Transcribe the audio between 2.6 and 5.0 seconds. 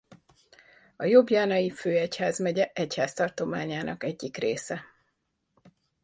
egyháztartományának egyik része.